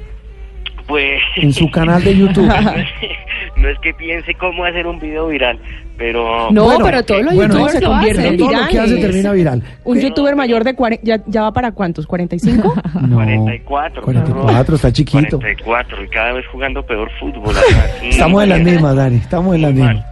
Pues 0.88 1.22
en 1.38 1.52
su 1.54 1.70
canal 1.72 2.04
de 2.04 2.18
YouTube? 2.18 2.48
no 3.58 3.70
es 3.70 3.80
que 3.80 3.94
piense 3.94 4.34
cómo 4.36 4.66
hacer 4.66 4.86
un 4.88 5.00
video 5.00 5.28
viral, 5.28 5.58
pero 5.98 6.50
No, 6.52 6.66
Bueno, 6.66 6.86
pero 6.86 7.04
todos 7.04 7.24
los 7.24 7.34
bueno, 7.36 7.54
youtubers 7.54 7.74
se 7.80 7.82
convierten 7.86 8.26
en 8.26 8.38
todo 8.38 8.52
lo 8.52 8.58
que 8.58 8.64
hace 8.80 8.94
virales. 8.96 9.02
termina 9.02 9.32
viral. 9.32 9.64
Un 9.84 10.00
youtuber 10.00 10.36
mayor 10.36 10.64
de 10.64 10.76
40, 10.76 11.04
ya, 11.06 11.22
ya 11.26 11.42
va 11.44 11.52
para 11.54 11.72
cuántos, 11.72 12.06
45? 12.06 12.74
No, 13.08 13.16
44. 13.18 14.02
44, 14.04 14.76
está 14.76 14.92
chiquito. 14.92 15.38
44 15.40 16.04
y 16.04 16.08
cada 16.10 16.34
vez 16.34 16.46
jugando 16.48 16.86
peor 16.86 17.10
fútbol. 17.20 17.56
Estamos 18.04 18.44
en 18.44 18.50
las 18.50 18.62
mismas, 18.62 18.96
Dani, 18.96 19.18
estamos 19.18 19.56
en 19.56 19.62
las 19.62 19.74
mismas. 19.74 20.06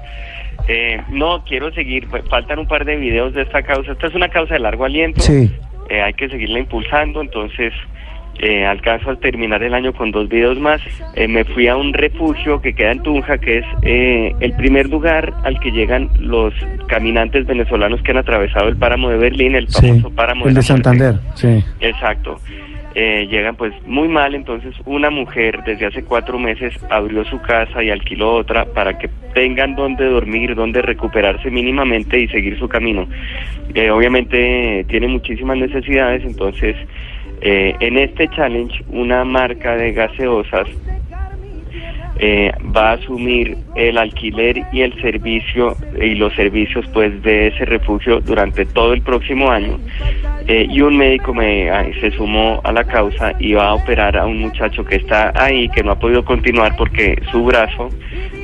Eh, 0.68 1.02
no, 1.10 1.44
quiero 1.44 1.74
seguir, 1.74 2.08
fa- 2.08 2.22
faltan 2.30 2.60
un 2.60 2.68
par 2.68 2.86
de 2.86 2.96
videos 2.96 3.34
de 3.34 3.42
esta 3.42 3.62
causa. 3.64 3.92
Esta 3.92 4.08
es 4.08 4.16
una 4.16 4.30
causa 4.30 4.54
de 4.54 4.62
largo 4.62 4.86
aliento. 4.86 5.20
Sí. 5.22 5.52
Eh, 5.90 6.02
hay 6.02 6.14
que 6.14 6.30
seguirla 6.30 6.60
impulsando, 6.60 7.20
entonces 7.22 7.74
eh, 8.40 8.66
alcanzo 8.66 9.12
a 9.12 9.16
terminar 9.16 9.64
el 9.64 9.74
año 9.74 9.94
con 9.94 10.12
dos 10.12 10.28
videos 10.28 10.60
más. 10.60 10.82
Eh, 11.16 11.28
me 11.28 11.44
fui 11.46 11.68
a 11.68 11.78
un 11.78 11.94
refugio 11.94 12.62
que 12.62 12.74
queda 12.74 12.92
en 12.92 13.04
Tunja, 13.04 13.38
que 13.38 13.60
es 13.60 13.66
eh, 13.84 14.34
el 14.40 14.54
primer 14.54 14.90
lugar 14.90 15.34
al 15.44 15.60
que 15.60 15.72
llegan 15.72 16.10
los 16.20 16.54
caminantes 16.88 17.46
venezolanos 17.46 18.02
que 18.02 18.12
han 18.12 18.18
atravesado 18.18 18.68
el 18.68 18.76
páramo 18.78 19.10
de 19.10 19.18
Berlín, 19.18 19.56
el 19.56 19.68
Sí, 19.70 19.88
famoso 19.88 20.10
páramo 20.16 20.46
el 20.48 20.54
la 20.54 20.60
de. 20.60 20.66
Santander, 20.66 21.16
sí. 21.36 21.64
Exacto. 21.80 22.40
Eh, 22.96 23.28
llegan 23.28 23.56
pues 23.56 23.74
muy 23.88 24.08
mal, 24.08 24.36
entonces 24.36 24.76
una 24.86 25.10
mujer 25.10 25.64
desde 25.66 25.88
hace 25.88 26.04
cuatro 26.04 26.38
meses 26.38 26.76
abrió 26.92 27.26
su 27.26 27.42
casa 27.42 27.84
y 27.84 27.90
alquiló 27.90 28.36
otra 28.36 28.66
para 28.66 29.00
que 29.00 29.10
tengan 29.34 29.76
donde 29.76 30.06
dormir, 30.06 30.54
donde 30.54 30.80
recuperarse 30.84 31.50
mínimamente 31.50 32.20
y 32.20 32.28
seguir 32.28 32.60
su 32.60 32.68
camino. 32.68 33.08
Eh, 33.74 33.90
obviamente 33.90 34.86
tiene 34.90 35.08
muchísimas 35.08 35.58
necesidades, 35.58 36.24
entonces 36.24 36.76
eh, 37.42 37.76
en 37.80 37.98
este 37.98 38.28
challenge 38.30 38.84
una 38.90 39.24
marca 39.24 39.76
de 39.76 39.94
gaseosas 39.94 40.68
eh, 42.20 42.52
va 42.76 42.92
a 42.92 42.94
asumir 42.94 43.58
el 43.76 43.98
alquiler 43.98 44.64
y 44.72 44.82
el 44.82 44.94
servicio 45.02 45.76
y 46.00 46.14
los 46.16 46.34
servicios 46.36 46.86
pues 46.94 47.22
de 47.24 47.48
ese 47.48 47.66
refugio 47.66 48.22
durante 48.22 48.66
todo 48.66 48.94
el 48.94 49.02
próximo 49.02 49.50
año. 49.50 49.80
Eh, 50.48 50.68
y 50.70 50.82
un 50.82 50.96
médico 50.96 51.34
me 51.34 51.70
se 52.00 52.12
sumó 52.12 52.62
a 52.64 52.72
la 52.72 52.84
causa 52.84 53.34
y 53.40 53.54
va 53.54 53.70
a 53.70 53.74
operar 53.74 54.16
a 54.16 54.26
un 54.26 54.40
muchacho 54.40 54.86
que 54.86 54.98
está 54.98 55.34
ahí 55.36 55.70
que 55.70 55.84
no 55.84 55.92
ha 55.92 56.00
podido 56.00 56.24
continuar 56.24 56.76
porque 56.78 57.20
su 57.32 57.44
brazo 57.46 57.90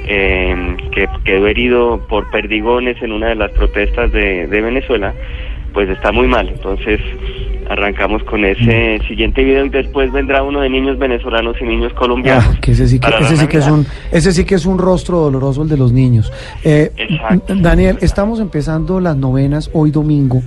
eh, 0.08 0.76
que 0.92 1.08
quedó 1.24 1.48
herido 1.48 2.06
por 2.08 2.30
perdigones 2.32 3.00
en 3.04 3.12
una 3.12 3.28
de 3.28 3.36
las 3.36 3.52
protestas 3.52 4.12
de, 4.12 4.48
de 4.48 4.62
Venezuela 4.62 5.14
pues 5.74 5.90
está 5.90 6.12
muy 6.12 6.28
mal. 6.28 6.50
Entonces 6.50 7.00
arrancamos 7.70 8.24
con 8.24 8.44
ese 8.44 9.00
siguiente 9.08 9.44
video 9.44 9.66
y 9.66 9.70
después 9.70 10.12
vendrá 10.12 10.42
uno 10.44 10.62
de 10.62 10.70
niños 10.70 10.98
venezolanos 10.98 11.56
y 11.62 11.66
niños 11.66 11.94
colombianos 11.94 12.46
Ah, 12.48 12.58
que 12.60 12.72
ese 12.72 12.88
sí 12.88 13.00
que, 13.00 13.10
ese 13.22 13.38
sí 13.38 13.48
que 13.48 13.58
es 13.60 13.68
un 13.68 13.86
ese 14.12 14.32
sí 14.34 14.44
que 14.44 14.56
es 14.56 14.66
un 14.66 14.80
rostro 14.80 15.20
doloroso 15.20 15.62
el 15.62 15.70
de 15.70 15.78
los 15.78 15.92
niños. 15.92 16.32
Eh, 16.64 16.92
Exacto. 16.98 17.56
Daniel, 17.56 17.98
estamos 18.02 18.40
empezando 18.40 19.00
las 19.00 19.16
novenas 19.16 19.70
hoy 19.74 19.92
domingo 19.92 20.42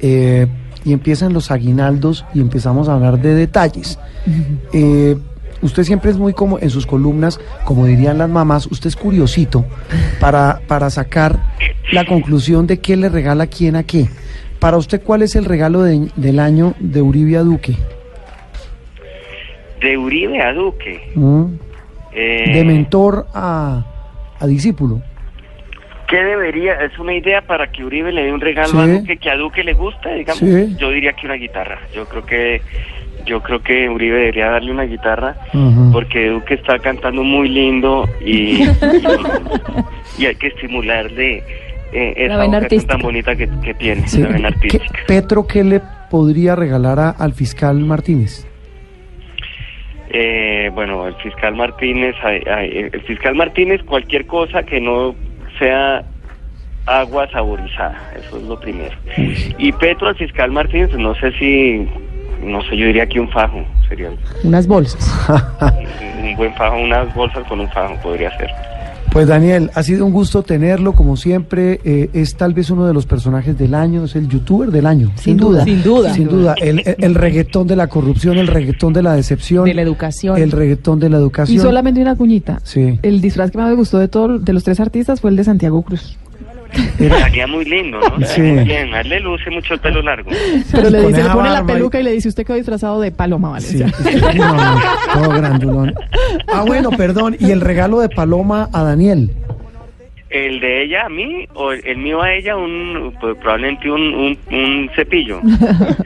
eh, 0.00 0.48
y 0.84 0.92
empiezan 0.92 1.32
los 1.32 1.52
aguinaldos 1.52 2.24
y 2.34 2.40
empezamos 2.40 2.88
a 2.88 2.94
hablar 2.94 3.20
de 3.20 3.34
detalles. 3.34 3.98
Eh, 4.72 5.16
usted 5.62 5.84
siempre 5.84 6.10
es 6.10 6.18
muy 6.18 6.32
como 6.32 6.58
en 6.58 6.70
sus 6.70 6.84
columnas, 6.84 7.38
como 7.64 7.86
dirían 7.86 8.18
las 8.18 8.28
mamás, 8.28 8.66
usted 8.66 8.88
es 8.88 8.96
curiosito 8.96 9.64
para, 10.18 10.60
para 10.66 10.90
sacar 10.90 11.38
la 11.92 12.04
conclusión 12.06 12.66
de 12.66 12.80
qué 12.80 12.96
le 12.96 13.08
regala 13.08 13.46
quién 13.46 13.76
a 13.76 13.84
qué. 13.84 14.08
Para 14.60 14.76
usted, 14.76 15.02
¿cuál 15.02 15.22
es 15.22 15.34
el 15.36 15.44
regalo 15.46 15.82
de- 15.82 16.10
del 16.16 16.38
año 16.38 16.74
de 16.78 17.02
Uribe 17.02 17.36
a 17.36 17.40
Duque? 17.42 17.74
de 19.80 19.96
Uribe 19.96 20.42
a 20.42 20.52
Duque 20.52 21.00
¿Mm? 21.14 21.44
eh, 22.12 22.50
De 22.52 22.64
mentor 22.64 23.26
a, 23.32 23.82
a 24.38 24.46
discípulo. 24.46 25.00
¿Qué 26.06 26.16
debería? 26.22 26.74
Es 26.74 26.98
una 26.98 27.14
idea 27.14 27.40
para 27.40 27.70
que 27.72 27.82
Uribe 27.84 28.12
le 28.12 28.24
dé 28.24 28.32
un 28.32 28.40
regalo 28.42 28.68
Sí. 28.68 28.76
a 28.78 28.86
Duque 28.86 29.16
que 29.16 29.30
a 29.30 29.36
Duque 29.36 29.64
le 29.64 29.72
gusta, 29.72 30.10
digamos. 30.12 30.40
Sí. 30.40 30.76
Yo 30.78 30.90
diría 30.90 31.14
que 31.14 31.24
una 31.26 31.36
guitarra. 31.36 31.78
Yo 31.94 32.04
creo 32.06 32.26
que 32.26 32.60
yo 33.24 33.42
creo 33.42 33.62
que 33.62 33.88
Uribe 33.88 34.18
debería 34.18 34.50
darle 34.50 34.70
una 34.72 34.82
guitarra 34.84 35.36
porque 35.92 36.28
Duque 36.28 36.54
está 36.54 36.78
cantando 36.78 37.22
muy 37.22 37.48
lindo 37.48 38.06
y, 38.24 38.62
y 40.18 40.26
hay 40.26 40.34
que 40.36 40.48
estimularle 40.48 41.42
eh, 41.92 42.14
esa 42.16 42.36
vena 42.36 42.56
artística. 42.58 42.94
tan 42.94 43.02
bonita 43.02 43.34
que, 43.36 43.48
que 43.62 43.74
tiene, 43.74 44.06
Sí. 44.08 44.22
la 44.22 44.28
vena 44.28 44.48
¿Qué- 44.50 44.54
artística. 44.78 44.98
Petro, 45.06 45.46
¿qué 45.46 45.64
le 45.64 45.80
podría 46.10 46.54
regalar 46.56 46.98
a- 46.98 47.10
al 47.10 47.32
fiscal 47.34 47.78
Martínez? 47.80 48.46
Eh, 50.12 50.70
bueno, 50.74 51.06
el 51.06 51.14
fiscal 51.16 51.54
Martínez, 51.54 52.16
ay, 52.24 52.42
ay, 52.52 52.90
el 52.92 53.00
fiscal 53.02 53.34
Martínez, 53.36 53.80
cualquier 53.84 54.26
cosa 54.26 54.64
que 54.64 54.80
no 54.80 55.14
sea 55.58 56.02
agua 56.86 57.28
saborizada, 57.30 57.96
eso 58.18 58.38
es 58.38 58.42
lo 58.44 58.58
primero. 58.58 58.96
Y 59.58 59.70
Petro 59.72 60.08
al 60.08 60.16
fiscal 60.16 60.50
Martínez, 60.50 60.92
no 60.94 61.14
sé 61.14 61.30
si, 61.38 61.88
no 62.42 62.60
sé, 62.62 62.76
yo 62.76 62.86
diría 62.86 63.06
que 63.06 63.20
un 63.20 63.28
fajo, 63.28 63.64
sería 63.88 64.10
un, 64.10 64.18
Unas 64.42 64.66
bolsas. 64.66 65.30
un 66.22 66.34
buen 66.36 66.52
fajo, 66.54 66.76
unas 66.78 67.14
bolsas 67.14 67.46
con 67.46 67.60
un 67.60 67.68
fajo 67.70 67.94
podría 68.02 68.36
ser. 68.36 68.50
Pues 69.12 69.26
Daniel, 69.26 69.72
ha 69.74 69.82
sido 69.82 70.06
un 70.06 70.12
gusto 70.12 70.44
tenerlo, 70.44 70.92
como 70.92 71.16
siempre. 71.16 71.80
eh, 71.84 72.10
es 72.12 72.36
tal 72.36 72.54
vez 72.54 72.70
uno 72.70 72.86
de 72.86 72.94
los 72.94 73.06
personajes 73.06 73.58
del 73.58 73.74
año, 73.74 74.04
es 74.04 74.14
el 74.14 74.28
youtuber 74.28 74.70
del 74.70 74.86
año. 74.86 75.10
Sin 75.16 75.36
duda. 75.36 75.64
Sin 75.64 75.82
duda. 75.82 76.14
Sin 76.14 76.28
duda. 76.28 76.54
El, 76.62 76.78
el- 76.86 76.94
el 76.98 77.14
reggaetón 77.16 77.66
de 77.66 77.74
la 77.74 77.88
corrupción, 77.88 78.38
el 78.38 78.46
reggaetón 78.46 78.92
de 78.92 79.02
la 79.02 79.14
decepción. 79.14 79.64
De 79.64 79.74
la 79.74 79.82
educación. 79.82 80.38
El 80.38 80.52
reggaetón 80.52 81.00
de 81.00 81.10
la 81.10 81.16
Y 81.18 81.20
educación. 81.20 81.60
solamente 81.60 82.00
una 82.00 82.14
cuñita. 82.14 82.60
Sí. 82.62 83.00
El 83.02 83.20
disfraz 83.20 83.50
que 83.50 83.58
más 83.58 83.68
me 83.68 83.74
gustó 83.74 83.98
de 83.98 84.06
todos 84.06 84.44
de 84.44 84.52
los 84.52 84.62
tres 84.62 84.78
artistas 84.78 85.20
fue 85.20 85.30
el 85.30 85.36
de 85.36 85.42
Santiago 85.44 85.82
Cruz. 85.82 86.16
Estaría 86.98 87.46
muy 87.46 87.64
lindo, 87.64 87.98
¿no? 88.00 88.26
Sí. 88.26 88.40
Muy 88.42 88.64
bien. 88.64 88.94
A 88.94 89.00
él 89.00 89.08
le 89.08 89.20
luce 89.20 89.50
mucho 89.50 89.74
el 89.74 89.80
pelo 89.80 90.02
largo. 90.02 90.30
Pero 90.72 90.90
le 90.90 91.06
dice, 91.08 91.22
le 91.22 91.30
pone 91.30 91.50
la 91.50 91.60
y- 91.60 91.64
peluca 91.64 92.00
y 92.00 92.02
le 92.02 92.12
dice, 92.12 92.28
usted 92.28 92.44
quedó 92.46 92.56
disfrazado 92.56 93.00
de 93.00 93.10
Paloma 93.12 93.58
Sí, 93.60 93.78
Valencia. 93.82 94.10
sí, 94.32 94.38
no, 94.38 94.54
no, 94.54 94.80
todo 95.14 95.28
grandulón. 95.30 95.94
Ah, 96.52 96.64
bueno, 96.66 96.90
perdón. 96.90 97.36
¿Y 97.38 97.50
el 97.50 97.60
regalo 97.60 98.00
de 98.00 98.08
Paloma 98.08 98.68
a 98.72 98.82
Daniel? 98.82 99.30
El 100.30 100.60
de 100.60 100.84
ella 100.84 101.06
a 101.06 101.08
mí 101.08 101.48
o 101.54 101.72
el, 101.72 101.96
mío 101.96 102.22
a 102.22 102.32
ella, 102.32 102.56
un 102.56 103.12
pues, 103.20 103.36
probablemente 103.38 103.90
un, 103.90 104.00
un, 104.14 104.38
un 104.52 104.90
cepillo. 104.94 105.40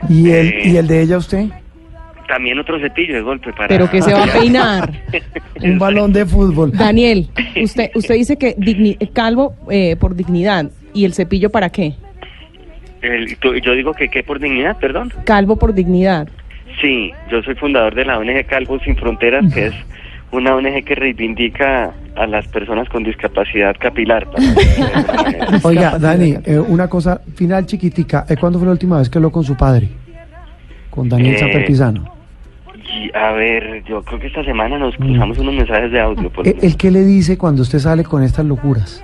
¿Y 0.08 0.30
el, 0.30 0.46
Eh. 0.48 0.62
¿Y 0.64 0.76
el 0.78 0.86
de 0.86 1.02
ella 1.02 1.18
usted? 1.18 1.44
También 2.28 2.58
otro 2.58 2.78
cepillo 2.80 3.14
de 3.14 3.20
golpe 3.20 3.52
para... 3.52 3.68
Pero 3.68 3.90
que 3.90 4.00
se 4.00 4.12
va 4.14 4.24
a 4.24 4.26
peinar. 4.38 4.90
Un 5.62 5.78
balón 5.78 6.12
de 6.12 6.24
fútbol. 6.24 6.72
Daniel, 6.72 7.28
usted, 7.62 7.90
usted 7.94 8.14
dice 8.14 8.36
que 8.36 8.56
digni- 8.56 8.96
calvo 9.12 9.54
eh, 9.70 9.96
por 9.96 10.14
dignidad. 10.16 10.66
¿Y 10.94 11.04
el 11.04 11.12
cepillo 11.14 11.50
para 11.50 11.68
qué? 11.70 11.94
El- 13.02 13.36
tú- 13.38 13.54
yo 13.56 13.72
digo 13.72 13.92
que 13.92 14.08
qué 14.08 14.22
por 14.22 14.40
dignidad, 14.40 14.78
perdón. 14.78 15.12
Calvo 15.24 15.56
por 15.56 15.74
dignidad. 15.74 16.28
Sí, 16.80 17.10
yo 17.30 17.42
soy 17.42 17.54
fundador 17.56 17.94
de 17.94 18.04
la 18.04 18.18
ONG 18.18 18.46
Calvos 18.46 18.82
Sin 18.84 18.96
Fronteras, 18.96 19.52
que 19.52 19.66
es 19.66 19.74
una 20.32 20.56
ONG 20.56 20.82
que 20.84 20.94
reivindica 20.94 21.92
a 22.16 22.26
las 22.26 22.48
personas 22.48 22.88
con 22.88 23.04
discapacidad 23.04 23.76
capilar. 23.78 24.26
Oiga, 25.62 25.98
Dani, 25.98 26.36
eh, 26.44 26.58
una 26.58 26.88
cosa 26.88 27.20
final 27.36 27.66
chiquitica. 27.66 28.24
Eh, 28.28 28.36
¿Cuándo 28.36 28.58
fue 28.58 28.66
la 28.66 28.72
última 28.72 28.98
vez 28.98 29.08
que 29.08 29.18
habló 29.18 29.30
con 29.30 29.44
su 29.44 29.56
padre? 29.56 29.88
Con 30.94 31.08
Daniel 31.08 31.34
Eh, 31.34 31.38
Samper 31.38 31.64
Pisano. 31.66 32.04
Y, 32.88 33.10
a 33.16 33.32
ver, 33.32 33.82
yo 33.84 34.02
creo 34.02 34.20
que 34.20 34.28
esta 34.28 34.44
semana 34.44 34.78
nos 34.78 34.94
cruzamos 34.96 35.38
unos 35.38 35.54
mensajes 35.54 35.90
de 35.90 36.00
audio. 36.00 36.30
por 36.30 36.46
lo 36.46 36.52
Eh, 36.52 36.56
¿El 36.62 36.76
qué 36.76 36.90
le 36.90 37.04
dice 37.04 37.36
cuando 37.36 37.62
usted 37.62 37.78
sale 37.80 38.04
con 38.04 38.22
estas 38.22 38.44
locuras? 38.46 39.02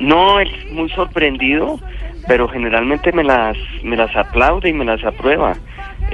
No, 0.00 0.40
es 0.40 0.48
muy 0.72 0.88
sorprendido, 0.90 1.78
pero 2.26 2.48
generalmente 2.48 3.12
me 3.12 3.24
las, 3.24 3.56
me 3.82 3.96
las 3.96 4.14
aplaude 4.16 4.68
y 4.68 4.72
me 4.72 4.84
las 4.84 5.02
aprueba. 5.04 5.54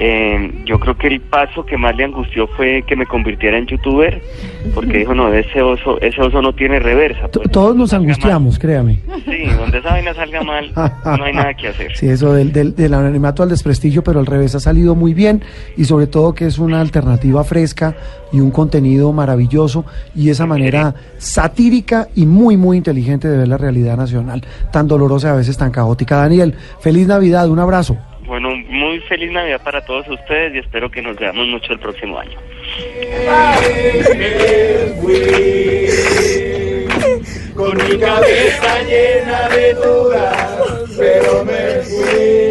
Eh, 0.01 0.63
yo 0.65 0.79
creo 0.79 0.97
que 0.97 1.07
el 1.07 1.19
paso 1.19 1.65
que 1.65 1.77
más 1.77 1.93
le 1.97 2.05
angustió 2.05 2.47
fue 2.47 2.83
que 2.87 2.95
me 2.95 3.05
convirtiera 3.05 3.57
en 3.57 3.65
youtuber, 3.65 4.21
porque 4.73 4.99
dijo, 4.99 5.13
no, 5.13 5.33
ese 5.33 5.61
oso, 5.61 5.99
ese 5.99 6.21
oso 6.21 6.41
no 6.41 6.53
tiene 6.53 6.79
reversa. 6.79 7.27
Pues, 7.27 7.51
Todos 7.51 7.75
nos 7.75 7.91
angustiamos, 7.93 8.57
créame. 8.57 8.99
mal. 9.05 9.21
Sí, 9.25 9.45
donde 9.57 9.79
esa 9.79 9.89
vaina 9.91 10.13
salga 10.13 10.41
mal, 10.41 10.71
no 10.75 11.23
hay 11.25 11.33
nada 11.33 11.53
que 11.53 11.67
hacer. 11.67 11.97
Sí, 11.97 12.07
eso 12.07 12.33
del, 12.33 12.53
del, 12.53 12.75
del 12.75 12.93
anonimato 12.93 13.43
al 13.43 13.49
desprestigio, 13.49 14.01
pero 14.01 14.21
al 14.21 14.25
revés 14.25 14.55
ha 14.55 14.61
salido 14.61 14.95
muy 14.95 15.13
bien 15.13 15.43
y 15.75 15.83
sobre 15.83 16.07
todo 16.07 16.33
que 16.33 16.45
es 16.45 16.59
una 16.59 16.79
alternativa 16.79 17.43
fresca 17.43 17.93
y 18.31 18.39
un 18.39 18.51
contenido 18.51 19.11
maravilloso 19.11 19.85
y 20.15 20.29
esa 20.29 20.45
manera 20.45 20.93
satírica 21.17 22.07
y 22.15 22.25
muy, 22.25 22.57
muy 22.57 22.77
inteligente 22.77 23.27
de 23.27 23.37
ver 23.37 23.47
la 23.47 23.57
realidad 23.57 23.97
nacional, 23.97 24.43
tan 24.71 24.87
dolorosa 24.87 25.27
y 25.27 25.31
a 25.31 25.35
veces 25.35 25.57
tan 25.57 25.71
caótica. 25.71 26.17
Daniel, 26.17 26.55
feliz 26.79 27.07
Navidad, 27.07 27.49
un 27.49 27.59
abrazo. 27.59 27.97
Bueno, 28.25 28.49
muy 28.69 28.99
feliz 29.01 29.31
Navidad 29.31 29.61
para 29.63 29.83
todos 29.83 30.07
ustedes 30.07 30.53
y 30.53 30.59
espero 30.59 30.91
que 30.91 31.01
nos 31.01 31.17
veamos 31.17 31.47
mucho 31.47 31.73
el 31.73 31.79
próximo 31.79 32.19
año. 32.19 32.37
Con 37.55 37.75
mi 37.77 37.97
cabeza 37.97 38.83
llena 38.83 39.49
de 39.49 39.73
dudas, 39.73 40.59
pero 40.97 41.43
me 41.43 41.81
fui 41.83 42.49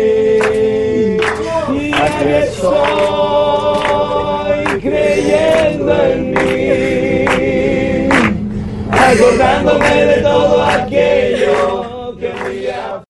acordándome 8.90 10.04
de 10.04 10.23
todo 10.23 10.62
aquello. 10.62 11.27